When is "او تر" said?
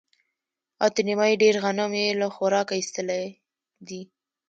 0.81-1.03